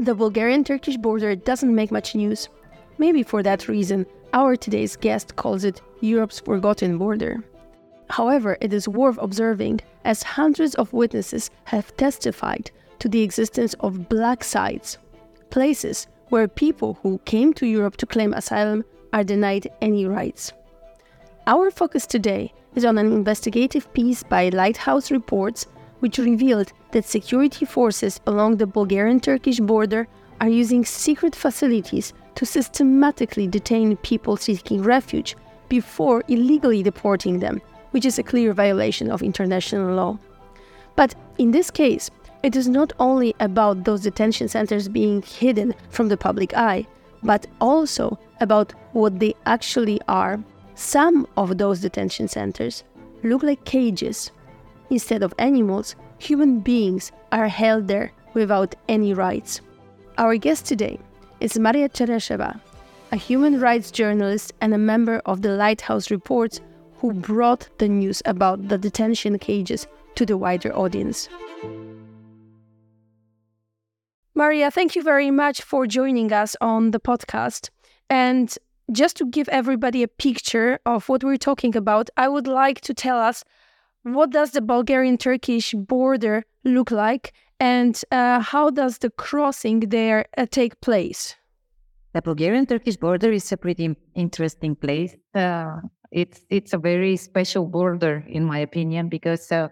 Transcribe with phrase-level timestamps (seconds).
[0.00, 2.48] The Bulgarian Turkish border doesn't make much news.
[2.98, 7.42] Maybe for that reason, our today's guest calls it Europe's forgotten border.
[8.08, 12.70] However, it is worth observing as hundreds of witnesses have testified
[13.00, 14.98] to the existence of black sites,
[15.50, 20.52] places where people who came to Europe to claim asylum are denied any rights.
[21.48, 25.66] Our focus today is on an investigative piece by Lighthouse Reports,
[26.00, 30.06] which revealed that security forces along the Bulgarian Turkish border
[30.40, 35.36] are using secret facilities to systematically detain people seeking refuge
[35.68, 40.18] before illegally deporting them, which is a clear violation of international law.
[40.96, 42.10] But in this case,
[42.42, 46.86] it is not only about those detention centers being hidden from the public eye,
[47.22, 50.38] but also about what they actually are.
[50.76, 52.84] Some of those detention centers
[53.24, 54.30] look like cages.
[54.90, 59.60] Instead of animals, human beings are held there without any rights.
[60.16, 60.98] Our guest today
[61.40, 62.60] is Maria Cheresheva,
[63.12, 66.60] a human rights journalist and a member of the Lighthouse Reports
[66.96, 71.28] who brought the news about the detention cages to the wider audience.
[74.34, 77.70] Maria, thank you very much for joining us on the podcast.
[78.08, 78.56] And
[78.90, 82.94] just to give everybody a picture of what we're talking about, I would like to
[82.94, 83.44] tell us
[84.02, 90.46] what does the Bulgarian-Turkish border look like and uh, how does the crossing there uh,
[90.50, 91.34] take place?
[92.14, 95.16] The Bulgarian-Turkish border is a pretty interesting place.
[95.34, 99.68] Uh, it's it's a very special border, in my opinion, because uh,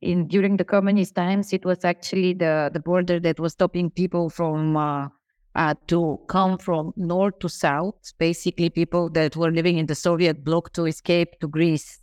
[0.00, 4.30] in during the communist times, it was actually the the border that was stopping people
[4.30, 5.08] from uh,
[5.56, 7.94] uh, to come from north to south.
[8.18, 12.00] Basically, people that were living in the Soviet bloc to escape to Greece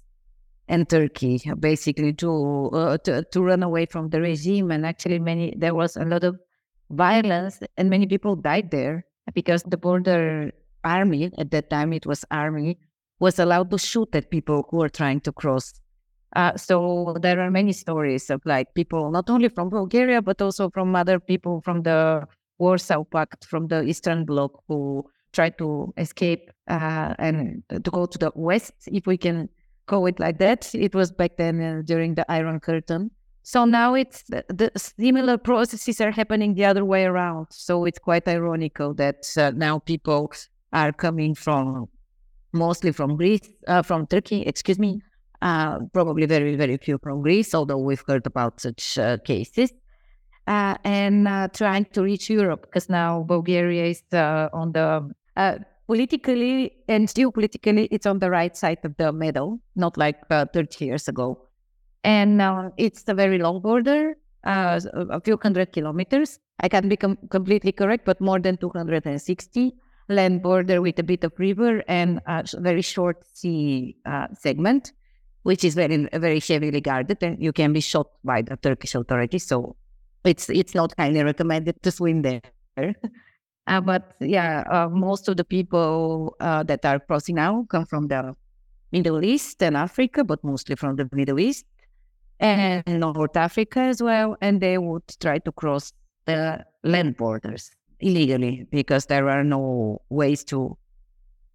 [0.72, 4.72] and Turkey, basically to, uh, to to run away from the regime.
[4.72, 6.40] And actually, many there was a lot of
[6.90, 10.52] violence, and many people died there because the border
[10.84, 12.80] army at that time it was army
[13.20, 15.74] was allowed to shoot at people who were trying to cross.
[16.36, 20.70] Uh, so there are many stories of like people not only from Bulgaria but also
[20.70, 22.26] from other people from the
[22.58, 25.04] Warsaw Pact, from the Eastern Bloc, who
[25.34, 29.50] tried to escape uh, and to go to the west, if we can
[29.92, 30.74] call it like that.
[30.74, 33.12] It was back then uh, during the Iron Curtain.
[33.44, 37.48] So now it's the, the, similar processes are happening the other way around.
[37.50, 40.32] So it's quite ironical that uh, now people
[40.72, 41.90] are coming from
[42.54, 45.02] mostly from Greece, uh, from Turkey, excuse me,
[45.42, 49.72] uh, probably very, very few from Greece, although we've heard about such uh, cases,
[50.48, 54.04] uh, and uh, trying to reach Europe because now Bulgaria is
[54.54, 55.10] on the
[55.92, 60.86] politically and geopolitically, it's on the right side of the medal, not like uh, 30
[60.86, 61.38] years ago.
[62.06, 64.16] And um, it's a very long border,
[64.46, 66.40] uh, a few hundred kilometers.
[66.62, 69.74] I can be com- completely correct, but more than 260
[70.08, 74.94] land border with a bit of river and a very short sea uh, segment,
[75.44, 79.46] which is very very heavily guarded, and you can be shot by the Turkish authorities.
[79.46, 79.76] So
[80.24, 82.42] it's it's not highly recommended to swim there.
[83.68, 88.08] uh, but yeah, uh, most of the people uh, that are crossing now come from
[88.08, 88.36] the
[88.92, 91.66] Middle East and Africa, but mostly from the Middle East
[92.40, 95.94] and North Africa as well, and they would try to cross
[96.26, 100.78] the land borders illegally because there are no ways to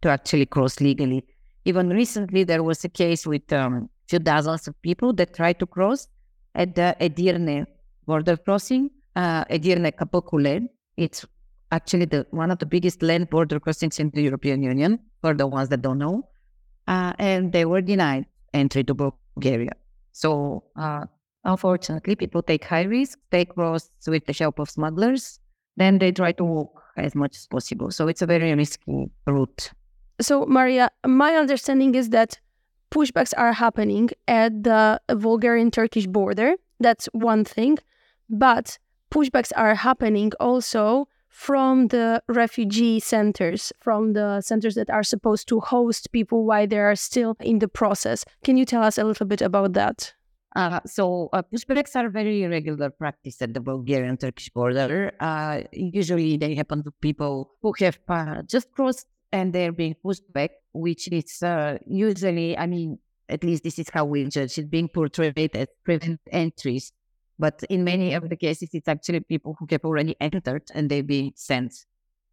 [0.03, 1.25] to actually cross legally.
[1.65, 5.67] Even recently, there was a case with um, few dozens of people that tried to
[5.67, 6.07] cross
[6.55, 7.67] at the Edirne
[8.07, 10.69] border crossing, uh, Edirne Kapıkule.
[10.97, 11.27] It's
[11.73, 15.47] actually the one of the biggest land border crossings in the European Union for the
[15.47, 16.29] ones that don't know,
[16.87, 19.73] uh, and they were denied entry to Bulgaria.
[20.13, 21.05] So, uh,
[21.45, 25.41] unfortunately, people take high risk, they cross with the help of smugglers,
[25.77, 27.91] then they try to walk as much as possible.
[27.91, 29.71] So it's a very risky route.
[30.21, 32.39] So, Maria, my understanding is that
[32.91, 36.55] pushbacks are happening at the Bulgarian Turkish border.
[36.81, 37.79] That's one thing.
[38.31, 38.79] But
[39.11, 45.61] pushbacks are happening also from the refugee centers, from the centers that are supposed to
[45.61, 48.25] host people while they are still in the process.
[48.43, 50.15] Can you tell us a little bit about that?
[50.57, 55.13] Uh, so uh, pushbacks are very regular practice at the Bulgarian-Turkish border.
[55.21, 60.33] Uh, usually they happen to people who have uh, just crossed and they're being pushed
[60.33, 62.99] back, which is uh, usually, I mean,
[63.29, 66.93] at least this is how we judge it, being portrayed as prevent entries.
[67.39, 71.07] But in many of the cases, it's actually people who have already entered and they've
[71.07, 71.85] been sent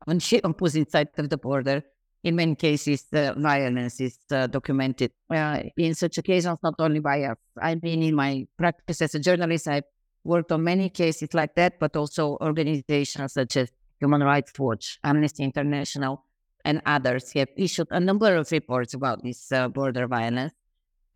[0.07, 1.83] on the opposite side of the border
[2.23, 7.23] in many cases, the violence is uh, documented uh, in such occasions, not only by
[7.23, 7.38] us.
[7.61, 9.83] I mean, in my practice as a journalist, I've
[10.23, 15.44] worked on many cases like that, but also organizations such as Human Rights Watch, Amnesty
[15.44, 16.23] International,
[16.63, 20.53] and others have issued a number of reports about this uh, border violence.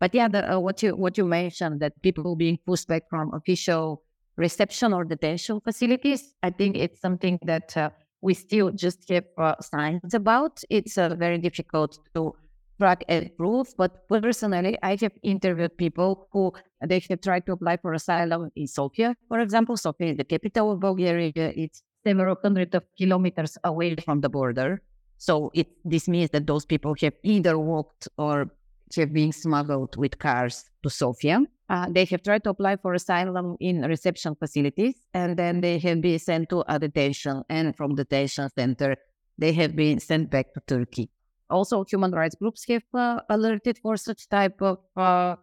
[0.00, 3.34] But yeah, the, uh, what you what you mentioned that people being pushed back from
[3.34, 4.02] official
[4.36, 7.90] reception or detention facilities, I think it's something that uh,
[8.20, 10.62] we still just have uh, signs about.
[10.70, 12.34] It's uh, very difficult to
[12.78, 13.74] track and prove.
[13.76, 16.52] But personally, I have interviewed people who
[16.86, 19.76] they have tried to apply for asylum in Sofia, for example.
[19.76, 21.32] Sofia is the capital of Bulgaria.
[21.34, 24.80] It's several hundred of kilometers away from the border.
[25.18, 28.52] So it this means that those people have either walked or
[28.96, 31.40] have been smuggled with cars to Sofia.
[31.68, 36.00] Uh, they have tried to apply for asylum in reception facilities, and then they have
[36.00, 38.96] been sent to a detention, and from detention center,
[39.36, 41.10] they have been sent back to Turkey.
[41.50, 45.36] Also, human rights groups have uh, alerted for such type of uh,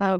[0.00, 0.18] uh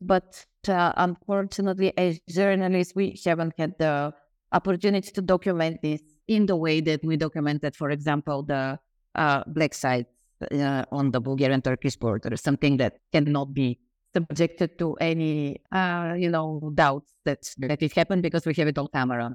[0.00, 4.12] but uh, unfortunately, as journalists, we haven't had the
[4.52, 8.78] opportunity to document this in the way that we documented, for example, the
[9.14, 10.08] uh, black sites
[10.90, 13.78] on the Bulgarian-Turkish border, something that cannot be
[14.14, 18.78] subjected to any, uh, you know, doubts that, that it happened because we have it
[18.78, 19.34] on camera.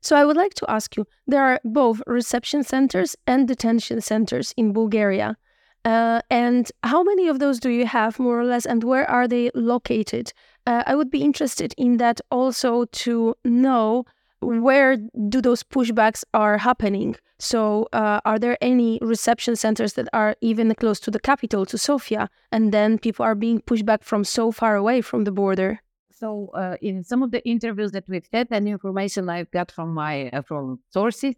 [0.00, 4.52] So I would like to ask you, there are both reception centers and detention centers
[4.56, 5.36] in Bulgaria.
[5.84, 9.26] Uh, and how many of those do you have, more or less, and where are
[9.26, 10.32] they located?
[10.66, 14.04] Uh, I would be interested in that also to know
[14.40, 14.96] where
[15.28, 17.16] do those pushbacks are happening?
[17.38, 21.78] So uh, are there any reception centers that are even close to the capital to
[21.78, 25.80] sofia and then people are being pushed back from so far away from the border?
[26.10, 29.94] So uh, in some of the interviews that we've had and information i've got from
[29.94, 31.36] my uh, from sources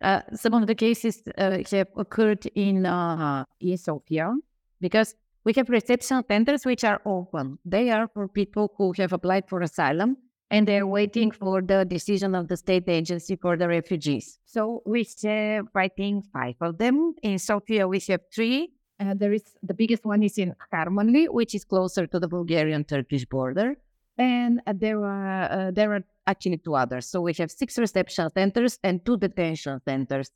[0.00, 4.34] uh, some of the cases uh, have occurred in uh, in sofia
[4.80, 7.58] because we have reception centers which are open.
[7.64, 10.16] They are for people who have applied for asylum
[10.50, 14.38] and they're waiting for the decision of the state agency for the refugees.
[14.44, 17.14] So we have, I think, five of them.
[17.22, 18.72] In Sofia, we have three.
[18.98, 23.26] Uh, there is the biggest one is in Harmanli, which is closer to the Bulgarian-Turkish
[23.26, 23.74] border,
[24.16, 27.06] and uh, there are uh, there are actually two others.
[27.06, 30.30] So we have six reception centers and two detention centers.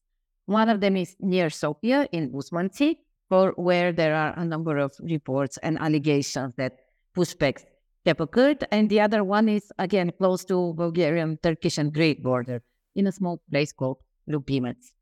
[0.45, 2.99] One of them is near Sofia in Busmantsi,
[3.31, 6.73] for where there are a number of reports and allegations that
[7.17, 7.65] pushbacks
[8.07, 8.67] occurred.
[8.71, 12.63] And the other one is, again, close to Bulgarian, Turkish, and Greek border
[12.95, 13.99] in a small place called
[14.29, 14.93] Lubimets.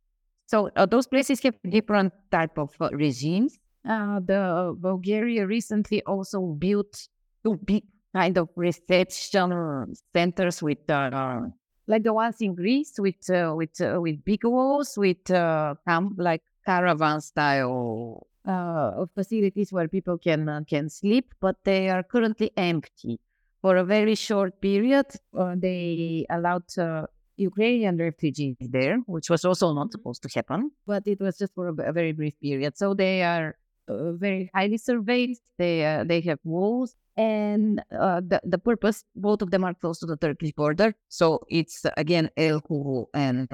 [0.47, 3.59] So uh, those places have different type of uh, regimes.
[3.89, 7.09] Uh, the Bulgaria recently also built
[7.45, 7.85] two big
[8.15, 11.41] kind of reception centers with uh,
[11.87, 17.21] like the ones in Greece with uh, with uh, with big walls with like caravan
[17.21, 23.21] style uh, facilities where people can uh, can sleep, but they are currently empty.
[23.61, 25.07] For a very short period,
[25.37, 27.07] uh, they allowed uh,
[27.37, 31.69] Ukrainian refugees there, which was also not supposed to happen, but it was just for
[31.69, 32.79] a, a very brief period.
[32.79, 33.57] So they are
[33.89, 35.37] uh, very highly surveyed.
[35.59, 40.07] They uh, they have walls, and the the purpose both of them are close to
[40.07, 40.95] the Turkish border.
[41.09, 43.49] So it's again Elhovo and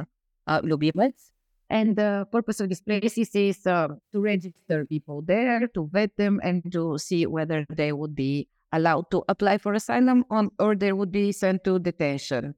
[0.46, 1.33] uh, Lubimets.
[1.70, 6.40] And the purpose of this places is uh, to register people there, to vet them,
[6.42, 10.92] and to see whether they would be allowed to apply for asylum on, or they
[10.92, 12.54] would be sent to detention.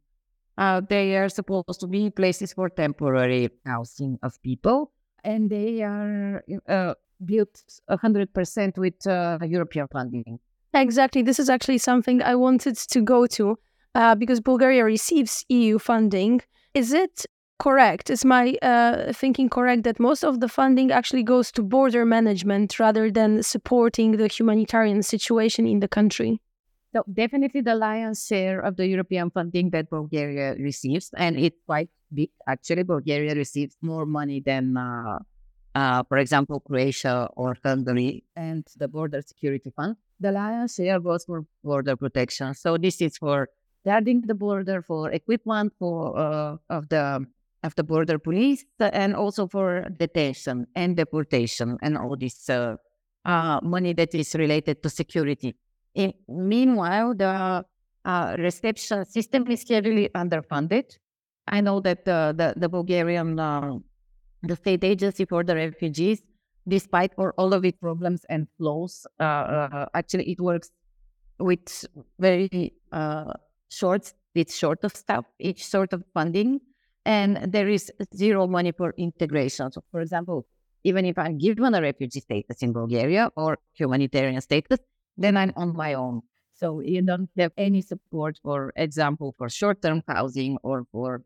[0.59, 4.93] Uh, they are supposed to be places for temporary housing of people,
[5.23, 10.39] and they are uh, built 100% with uh, European funding.
[10.75, 11.23] Exactly.
[11.23, 13.59] This is actually something I wanted to go to
[13.95, 16.41] uh, because Bulgaria receives EU funding.
[16.75, 17.25] Is it
[17.59, 18.11] correct?
[18.11, 22.79] Is my uh, thinking correct that most of the funding actually goes to border management
[22.79, 26.41] rather than supporting the humanitarian situation in the country?
[26.95, 31.91] So definitely the lion's share of the European funding that Bulgaria receives, and it's quite
[32.13, 32.31] big.
[32.47, 35.19] Actually, Bulgaria receives more money than, uh,
[35.75, 39.97] uh, for example, Croatia or Hungary and the Border Security Fund.
[40.21, 42.55] The lion's share goes for border protection.
[42.55, 43.51] So this is for
[43.85, 47.27] guarding the border, for equipment, for uh, of the
[47.67, 52.77] of the border police and also for detention and deportation and all this uh,
[53.25, 55.57] uh, money that is related to security.
[55.95, 57.65] In, meanwhile, the
[58.05, 60.97] uh, reception system is heavily underfunded.
[61.49, 63.79] I know that the, the Bulgarian, uh,
[64.43, 66.23] the state agency for the refugees,
[66.69, 70.71] despite for all of its problems and flaws, uh, uh, actually it works
[71.39, 71.85] with
[72.19, 72.73] very
[73.71, 76.61] short, with short of staff, each sort of funding
[77.07, 79.71] and there is zero money for integration.
[79.71, 80.45] So, for example,
[80.83, 84.79] even if I'm given a refugee status in Bulgaria or humanitarian status,
[85.17, 86.23] then I'm on my own.
[86.55, 91.23] So you don't have any support, for example, for short-term housing or for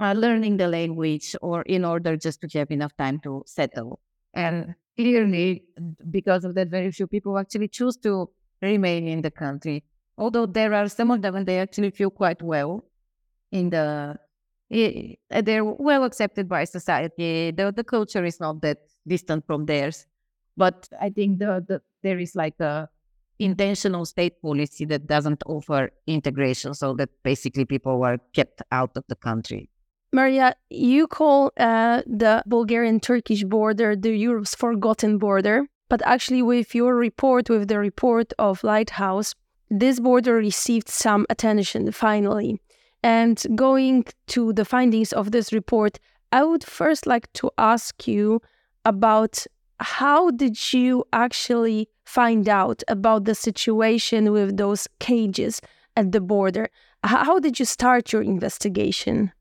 [0.00, 4.00] uh, learning the language or in order just to have enough time to settle.
[4.34, 5.64] And clearly,
[6.10, 8.30] because of that, very few people actually choose to
[8.62, 9.84] remain in the country.
[10.16, 12.84] Although there are some of them and they actually feel quite well
[13.52, 14.16] in the,
[14.70, 17.50] they're well accepted by society.
[17.50, 20.06] The, the culture is not that distant from theirs.
[20.56, 22.88] But I think the, the there is like a
[23.38, 29.04] intentional state policy that doesn't offer integration, so that basically people were kept out of
[29.08, 29.70] the country.
[30.12, 36.74] Maria, you call uh, the Bulgarian Turkish border the Europe's forgotten border, but actually, with
[36.74, 39.34] your report, with the report of Lighthouse,
[39.70, 42.60] this border received some attention finally.
[43.02, 45.98] And going to the findings of this report,
[46.32, 48.40] I would first like to ask you
[48.84, 49.46] about
[49.80, 55.60] how did you actually find out about the situation with those cages
[55.96, 56.68] at the border?
[57.04, 59.32] How did you start your investigation?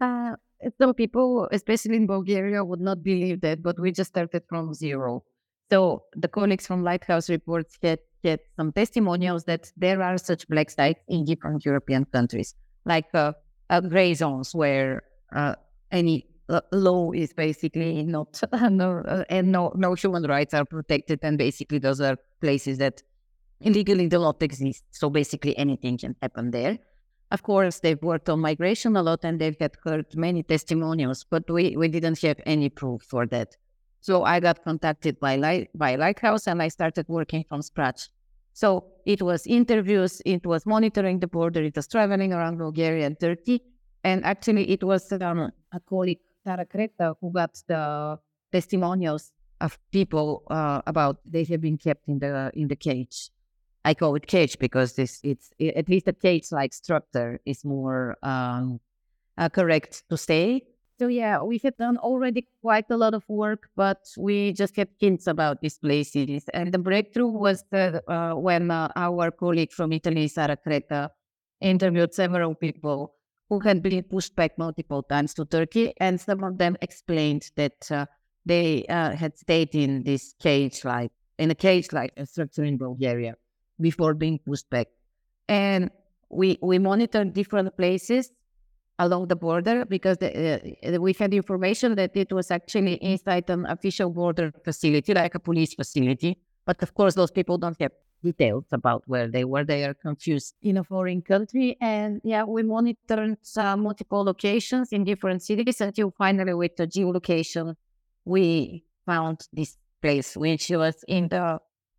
[0.00, 0.36] Uh,
[0.80, 5.24] some people, especially in Bulgaria, would not believe that, but we just started from zero.
[5.70, 10.70] So the colleagues from Lighthouse Reports get, get some testimonials that there are such black
[10.70, 12.54] sites in different European countries,
[12.86, 13.32] like uh,
[13.68, 15.02] uh, gray zones where
[15.34, 15.54] uh,
[15.90, 16.26] any
[16.72, 18.40] law is basically not
[18.70, 23.02] no, uh, and no no human rights are protected and basically those are places that
[23.60, 24.84] illegally do not exist.
[24.90, 26.78] So basically anything can happen there.
[27.32, 31.50] Of course they've worked on migration a lot and they've had heard many testimonials but
[31.50, 33.56] we, we didn't have any proof for that.
[34.00, 38.08] So i got contacted by light by lighthouse and i started working from scratch
[38.62, 38.68] so
[39.04, 43.58] it was interviews it was monitoring the border it was traveling around bulgaria and turkey
[44.04, 48.18] and actually it was um, a colleague Sara Creta, who got the
[48.52, 53.30] testimonials of people uh, about they have been kept in the in the cage.
[53.84, 58.80] I call it cage because this it's at least a cage-like structure is more um,
[59.38, 60.62] uh, correct to say.
[60.98, 64.88] So yeah, we have done already quite a lot of work, but we just had
[64.98, 66.44] hints about these places.
[66.54, 71.10] And the breakthrough was that, uh, when uh, our colleague from Italy, Sara Creta,
[71.60, 73.14] interviewed several people
[73.50, 77.90] who had been pushed back multiple times to Turkey, and some of them explained that
[77.90, 78.06] uh,
[78.46, 82.78] they uh, had stayed in this cage, like in a cage, like a structure in
[82.78, 83.34] Bulgaria,
[83.80, 84.88] before being pushed back.
[85.48, 85.90] And
[86.30, 88.32] we we monitored different places
[88.98, 93.66] along the border because the, uh, we had information that it was actually inside an
[93.66, 96.38] official border facility, like a police facility.
[96.64, 99.64] But of course, those people don't have details about where they were.
[99.64, 101.76] They are confused in a foreign country.
[101.80, 107.74] And yeah, we monitored uh, multiple locations in different cities until finally, with the geolocation,
[108.24, 111.58] we found this place, which was in the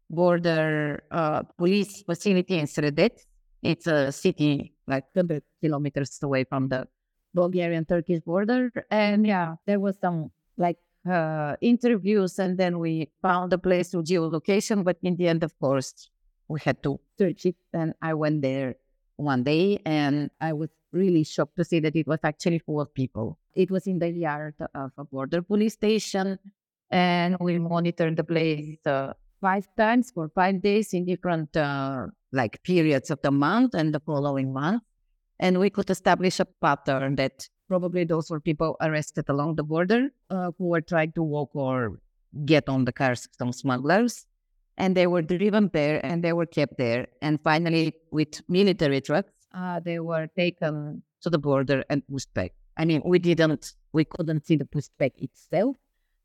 [0.09, 3.25] border uh, police facility in Sredets.
[3.61, 6.87] It's a city like 100 kilometers away from the
[7.33, 8.71] Bulgarian Turkish border.
[8.89, 10.77] And yeah, there was some like
[11.09, 14.83] uh, interviews and then we found a place to geolocation.
[14.83, 16.09] But in the end, of course,
[16.47, 17.55] we had to search it.
[17.73, 18.75] And I went there
[19.17, 22.93] one day and I was really shocked to see that it was actually full of
[22.93, 23.37] people.
[23.55, 26.39] It was in the yard of a border police station.
[26.89, 32.61] And we monitored the place uh, five times for five days in different uh, like
[32.63, 34.83] periods of the month and the following month.
[35.39, 40.09] And we could establish a pattern that probably those were people arrested along the border
[40.29, 41.99] uh, who were trying to walk or
[42.45, 44.25] get on the cars of some smugglers
[44.77, 47.07] and they were driven there and they were kept there.
[47.21, 52.53] And finally, with military trucks, uh, they were taken to the border and pushed back.
[52.77, 55.75] I mean, we didn't, we couldn't see the pushback itself,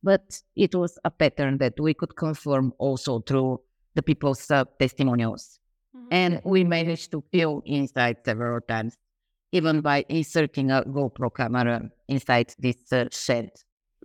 [0.03, 3.61] but it was a pattern that we could confirm also through
[3.95, 5.59] the people's uh, testimonials.
[5.97, 6.07] Mm-hmm.
[6.11, 8.97] And we managed to feel inside several times,
[9.53, 13.51] even by inserting a GoPro camera inside this uh, shed.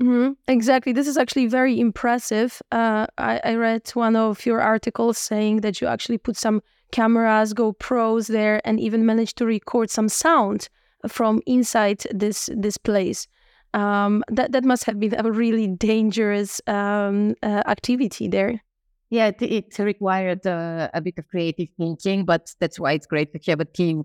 [0.01, 0.34] Mm-hmm.
[0.48, 0.94] Exactly.
[0.94, 2.62] This is actually very impressive.
[2.72, 6.62] Uh, I, I, read one of your articles saying that you actually put some
[6.92, 10.70] cameras, GoPros there, and even managed to record some sound
[11.08, 13.27] from inside this this place.
[13.74, 18.62] Um, that that must have been a really dangerous um, uh, activity there.
[19.09, 23.31] Yeah, it, it required uh, a bit of creative thinking, but that's why it's great
[23.33, 24.03] to have a team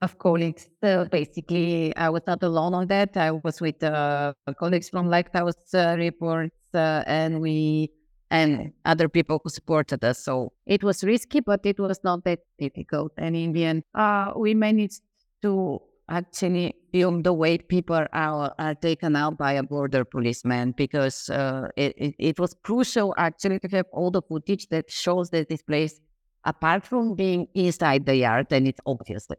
[0.00, 0.68] of colleagues.
[0.82, 3.16] So basically, I was not alone on that.
[3.16, 7.90] I was with uh, colleagues from Lighthouse uh, Reports uh, and we
[8.30, 10.22] and other people who supported us.
[10.22, 13.12] So it was risky, but it was not that difficult.
[13.16, 15.00] And in the end, uh, we managed
[15.42, 21.28] to actually film the way people are, are taken out by a border policeman because
[21.30, 25.48] uh, it, it, it was crucial actually to have all the footage that shows that
[25.48, 26.00] this place
[26.44, 29.38] apart from being inside the yard, and it's obvious that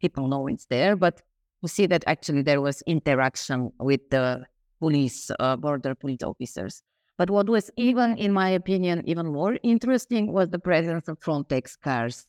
[0.00, 1.22] people know it's there, but
[1.62, 4.44] we see that actually there was interaction with the
[4.80, 6.82] police, uh, border police officers.
[7.16, 11.78] But what was even, in my opinion, even more interesting was the presence of Frontex
[11.80, 12.26] cars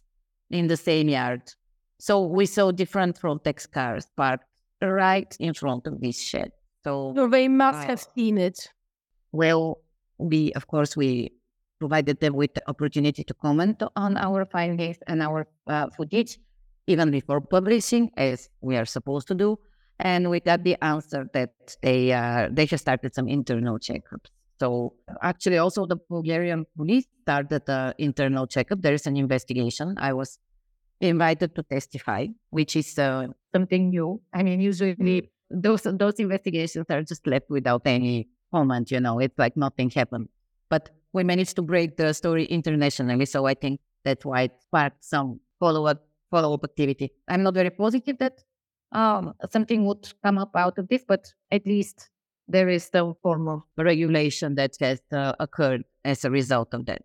[0.51, 1.41] in the same yard.
[1.99, 4.45] So we saw different Frontex cars parked
[4.81, 6.51] right in front of this shed.
[6.83, 8.69] So, they must uh, have seen it.
[9.31, 9.79] Well,
[10.17, 11.31] we of course we
[11.79, 16.37] provided them with the opportunity to comment on our findings and our uh, footage
[16.87, 19.57] even before publishing, as we are supposed to do.
[19.99, 24.29] And we got the answer that they uh, they just started some internal checkups.
[24.59, 28.81] So actually, also the Bulgarian police started the internal checkup.
[28.81, 29.95] There is an investigation.
[29.97, 30.37] I was
[31.01, 34.21] invited to testify, which is uh, something new.
[34.33, 38.91] I mean, usually those those investigations are just left without any comment.
[38.91, 40.29] You know, it's like nothing happened.
[40.69, 45.03] But we managed to break the story internationally, so I think that's why it sparked
[45.03, 47.11] some follow up follow up activity.
[47.27, 48.43] I'm not very positive that
[48.91, 52.09] um, something would come up out of this, but at least
[52.47, 57.01] there is some form of regulation that has uh, occurred as a result of that.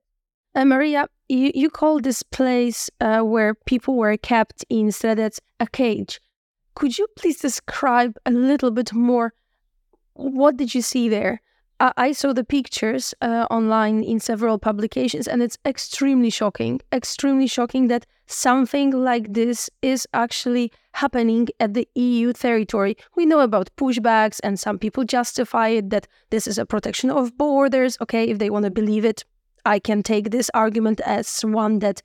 [0.55, 4.91] Uh, Maria, you, you call this place uh, where people were kept in
[5.61, 6.21] a cage.
[6.75, 9.33] Could you please describe a little bit more?
[10.15, 11.41] What did you see there?
[11.97, 16.81] I saw the pictures uh, online in several publications, and it's extremely shocking.
[16.93, 22.99] Extremely shocking that something like this is actually happening at the EU territory.
[23.17, 27.39] We know about pushbacks, and some people justify it that this is a protection of
[27.39, 27.97] borders.
[28.03, 29.25] Okay, if they want to believe it,
[29.65, 32.03] I can take this argument as one that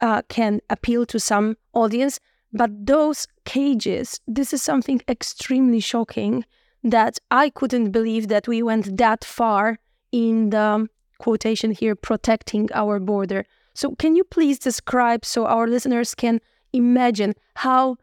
[0.00, 2.20] uh, can appeal to some audience.
[2.52, 6.44] But those cages, this is something extremely shocking
[6.82, 9.78] that I couldn't believe that we went that far
[10.12, 10.88] in the
[11.18, 13.44] quotation here protecting our border.
[13.74, 16.40] So can you please describe so our listeners can
[16.72, 17.96] imagine how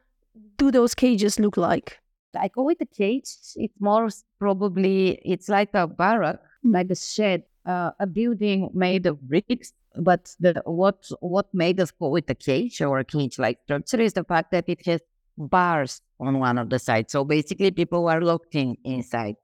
[0.58, 2.00] do those cages look like?
[2.40, 3.30] I call it a cage.
[3.56, 9.22] It's more probably it's like a barrack, like a shed, uh, a building made of
[9.22, 9.74] bricks.
[9.96, 14.14] But the, what what made us call it a cage or a cage-like structure is
[14.14, 15.02] the fact that it has
[15.38, 17.12] bars on one of the sides.
[17.12, 19.36] So basically, people are locked in inside.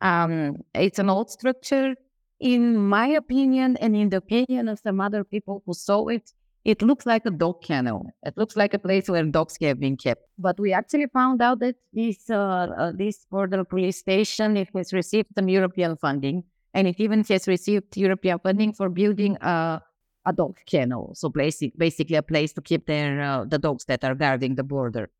[0.00, 1.94] Um, it's an old structure.
[2.40, 6.32] In my opinion, and in the opinion of some other people who saw it,
[6.64, 8.06] it looks like a dog kennel.
[8.24, 10.22] It looks like a place where dogs have been kept.
[10.38, 14.92] But we actually found out that this uh, uh, this border police station it has
[14.92, 16.44] received some European funding,
[16.78, 19.82] and it even has received European funding for building a
[20.26, 21.14] a dog kennel.
[21.14, 24.62] So basic, basically a place to keep their uh, the dogs that are guarding the
[24.62, 25.10] border.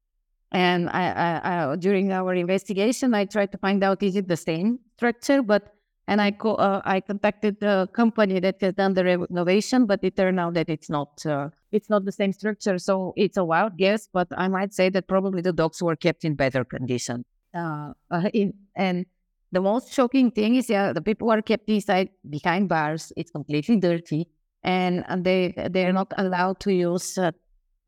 [0.53, 1.31] And I, I,
[1.73, 5.75] I, during our investigation, I tried to find out is it the same structure, but
[6.07, 10.16] and I co- uh, I contacted the company that has done the renovation, but it
[10.16, 12.79] turned out that it's not uh, it's not the same structure.
[12.79, 16.25] So it's a wild guess, but I might say that probably the dogs were kept
[16.25, 17.25] in better condition.
[17.55, 19.07] Uh, uh in, and
[19.53, 23.13] the most shocking thing is, yeah, the people are kept inside behind bars.
[23.17, 24.29] It's completely dirty,
[24.63, 27.33] and, they they are not allowed to use uh,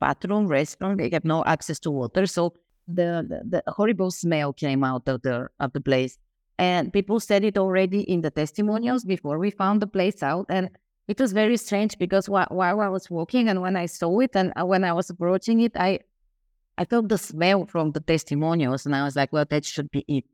[0.01, 0.99] bathroom, restaurant.
[0.99, 2.27] They have no access to water.
[2.27, 2.55] So
[2.89, 6.19] the, the, the horrible smell came out of the of the place.
[6.59, 10.47] And people said it already in the testimonials before we found the place out.
[10.51, 10.69] And
[11.09, 14.33] it was very strange because while, while I was walking and when I saw it
[14.35, 16.01] and uh, when I was approaching it, I
[16.79, 20.05] I felt the smell from the testimonials, and I was like, "Well, that should be
[20.09, 20.25] it."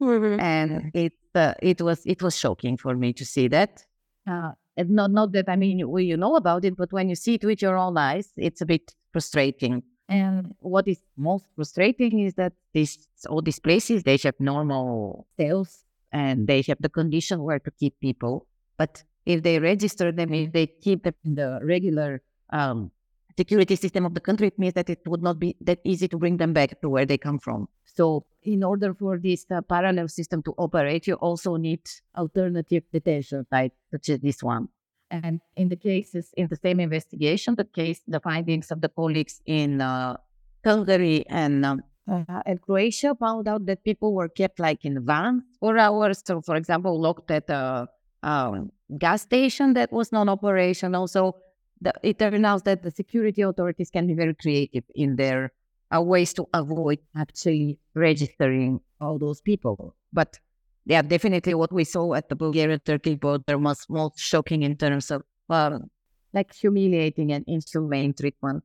[0.00, 0.40] Mm-hmm.
[0.40, 3.84] And it uh, it was it was shocking for me to see that.
[4.26, 7.16] Uh, and not not that I mean you, you know about it, but when you
[7.16, 9.82] see it with your own eyes, it's a bit frustrating.
[10.08, 15.84] And what is most frustrating is that these all these places they have normal sales
[16.12, 18.46] and they have the condition where to keep people.
[18.78, 22.90] But if they register them, if they keep them in the regular um,
[23.40, 26.18] security system of the country, it means that it would not be that easy to
[26.22, 27.68] bring them back to where they come from.
[27.84, 31.82] So, in order for this uh, parallel system to operate, you also need
[32.16, 34.68] alternative detention sites, such as this one.
[35.10, 39.40] And in the cases in the same investigation, the case, the findings of the colleagues
[39.46, 40.16] in uh,
[40.64, 45.42] Hungary and um, uh, and Croatia found out that people were kept like in vans
[45.60, 46.22] for hours.
[46.24, 47.88] So, for example, locked at a
[48.22, 48.70] um,
[49.04, 51.06] gas station that was non-operational.
[51.08, 51.36] So,
[51.80, 55.52] the, it turns out that the security authorities can be very creative in their
[55.90, 59.94] are ways to avoid actually registering all those people.
[60.12, 60.38] But
[60.84, 65.10] yeah, definitely what we saw at the Bulgaria Turkey border was most shocking in terms
[65.10, 65.90] of um,
[66.32, 68.64] like humiliating and inhumane treatment.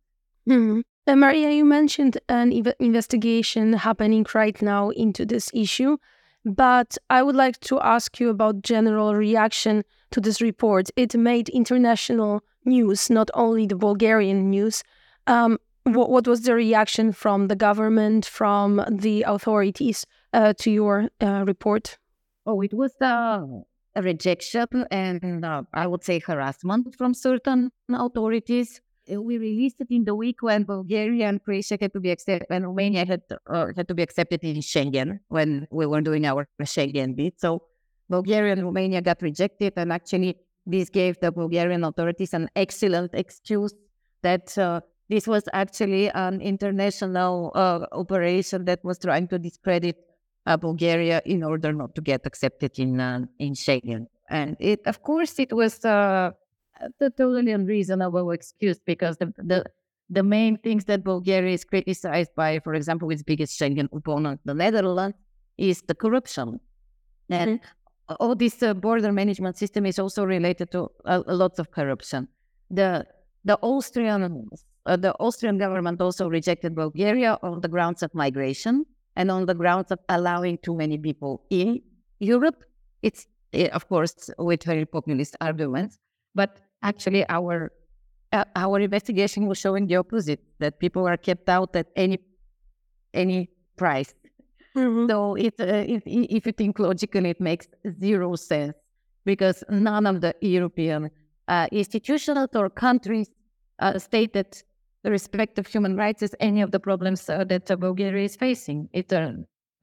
[0.49, 0.81] Mm-hmm.
[1.07, 5.97] Uh, Maria, you mentioned an ev- investigation happening right now into this issue,
[6.45, 10.89] but I would like to ask you about general reaction to this report.
[10.95, 14.83] It made international news, not only the Bulgarian news.
[15.27, 21.09] Um, what, what, was the reaction from the government, from the authorities uh, to your
[21.21, 21.97] uh, report?
[22.45, 28.81] Oh, it was a rejection and uh, I would say harassment from certain authorities.
[29.11, 32.47] Uh, we released it in the week when Bulgaria and Croatia had to be accepted,
[32.49, 36.47] and Romania had uh, had to be accepted in Schengen when we were doing our
[36.61, 37.33] Schengen bid.
[37.37, 37.63] So
[38.09, 43.73] Bulgaria and Romania got rejected, and actually this gave the Bulgarian authorities an excellent excuse
[44.21, 49.97] that uh, this was actually an international uh, operation that was trying to discredit
[50.45, 54.07] uh, Bulgaria in order not to get accepted in uh, in Schengen.
[54.29, 56.31] And it, of course, it was uh,
[56.81, 59.63] a totally unreasonable excuse because the, the
[60.09, 64.53] the main things that Bulgaria is criticized by, for example, its biggest Schengen opponent, the
[64.53, 65.17] Netherlands,
[65.57, 66.59] is the corruption.
[67.29, 67.65] And mm-hmm.
[68.09, 72.27] All this uh, border management system is also related to a, a lot of corruption.
[72.69, 73.05] The
[73.45, 74.49] the Austrian
[74.85, 78.85] uh, the Austrian government also rejected Bulgaria on the grounds of migration
[79.15, 81.81] and on the grounds of allowing too many people in
[82.19, 82.63] Europe.
[83.01, 85.97] It's, eh, of course, with very populist arguments,
[86.35, 87.71] but actually our
[88.31, 92.19] uh, our investigation was showing the opposite that people are kept out at any
[93.13, 94.13] any price.
[94.75, 95.09] Mm-hmm.
[95.09, 97.67] So it, uh, if, if you think logically, it makes
[97.99, 98.73] zero sense
[99.25, 101.11] because none of the European
[101.47, 103.29] uh, institutions or countries
[103.79, 104.63] uh, state that
[105.03, 108.35] the respect of human rights is any of the problems uh, that uh, Bulgaria is
[108.35, 108.89] facing.
[108.93, 109.31] It uh,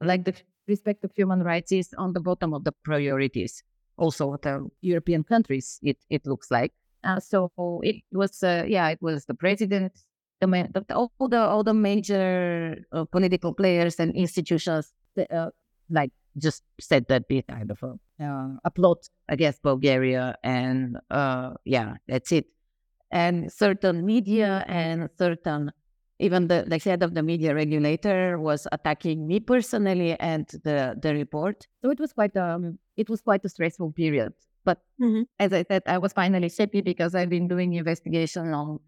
[0.01, 0.33] like the
[0.67, 3.63] respect of human rights is on the bottom of the priorities.
[3.97, 6.73] Also, the European countries, it it looks like.
[7.19, 7.51] So
[7.83, 9.91] it was, yeah, it was the president,
[10.41, 14.91] the, the all the all the major uh, political players and institutions,
[15.89, 20.97] like just said that be kind of a, a plot against Bulgaria, and
[21.65, 22.47] yeah, that's it
[23.11, 25.71] and certain media and certain
[26.19, 31.13] even the, the head of the media regulator was attacking me personally and the the
[31.13, 31.67] report.
[31.81, 34.33] So it was quite um it was quite a stressful period.
[34.63, 35.23] But mm-hmm.
[35.39, 38.79] as I said, I was finally happy because I've been doing investigation on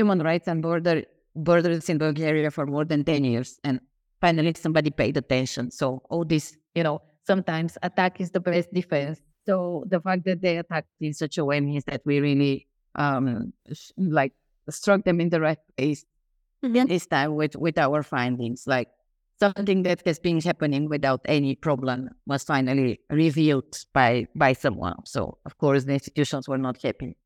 [0.00, 0.96] human rights and border
[1.34, 3.76] borders in Bulgaria for more than ten years, and
[4.24, 5.70] finally somebody paid attention.
[5.80, 6.96] So all this, you know,
[7.30, 9.20] sometimes attack is the best defense.
[9.46, 12.54] So the fact that they attacked in such a way means that we really
[12.94, 13.52] um,
[13.96, 14.34] like
[14.68, 16.04] struck them in the right place
[16.64, 16.86] mm-hmm.
[16.92, 18.60] this time with, with our findings.
[18.66, 18.88] Like
[19.38, 24.98] something that has been happening without any problem was finally revealed by by someone.
[25.06, 27.16] So of course the institutions were not happy.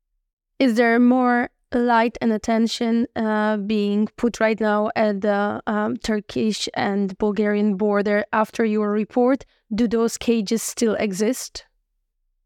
[0.57, 6.69] Is there more light and attention uh, being put right now at the um, Turkish
[6.73, 9.45] and Bulgarian border after your report?
[9.73, 11.65] Do those cages still exist?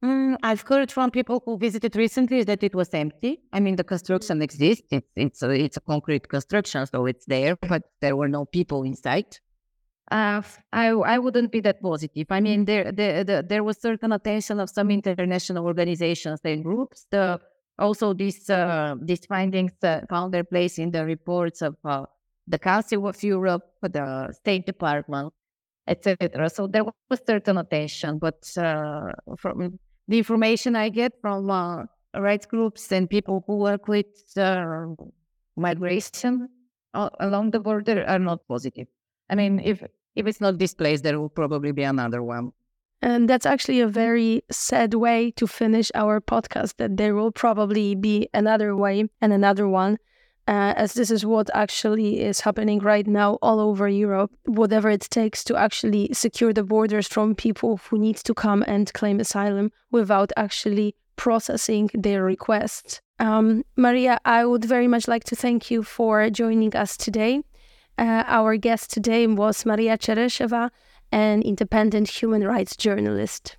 [0.03, 3.41] Mm, I've heard from people who visited recently that it was empty.
[3.51, 4.87] I mean, the construction exists.
[4.91, 8.83] It's it's a, it's a concrete construction, so it's there, but there were no people
[8.83, 9.37] inside.
[10.09, 12.27] Uh, I I wouldn't be that positive.
[12.29, 17.05] I mean, there there there, there was certain attention of some international organizations and groups.
[17.11, 17.41] The
[17.79, 22.05] also these uh, these findings uh, found their place in the reports of uh,
[22.47, 25.33] the Council of Europe, the State Department,
[25.87, 26.49] etc.
[26.49, 31.83] So there was certain attention, but uh, from the information I get from uh,
[32.15, 34.87] rights groups and people who work with uh,
[35.55, 36.49] migration
[36.93, 38.87] along the border are not positive.
[39.29, 39.83] I mean, if
[40.15, 42.51] if it's not this place, there will probably be another one.
[43.01, 46.75] And that's actually a very sad way to finish our podcast.
[46.77, 49.97] That there will probably be another way and another one
[50.49, 54.31] uh, as this is what actually is happening right now all over Europe.
[54.45, 58.91] Whatever it takes to actually secure the borders from people who need to come and
[58.93, 62.99] claim asylum without actually processing their requests.
[63.19, 67.41] Um, Maria, I would very much like to thank you for joining us today.
[67.99, 70.71] Uh, our guest today was Maria Cheresheva,
[71.11, 73.57] an independent human rights journalist.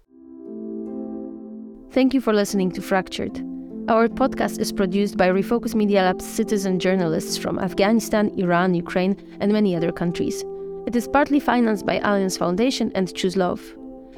[1.92, 3.44] Thank you for listening to Fractured.
[3.88, 9.52] Our podcast is produced by Refocus Media Lab's citizen journalists from Afghanistan, Iran, Ukraine, and
[9.52, 10.44] many other countries.
[10.86, 13.60] It is partly financed by Alliance Foundation and Choose Love.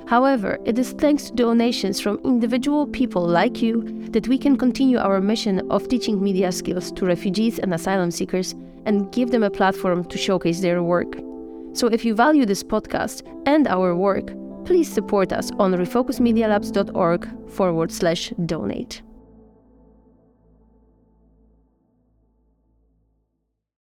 [0.06, 4.98] However, it is thanks to donations from individual people like you that we can continue
[4.98, 9.50] our mission of teaching media skills to refugees and asylum seekers and give them a
[9.50, 11.16] platform to showcase their work.
[11.72, 14.32] So if you value this podcast and our work,
[14.64, 19.02] please support us on refocusmedialabs.org forward slash donate.